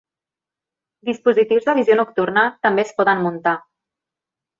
[1.09, 3.55] Dispositius de visió nocturna també es poden muntar.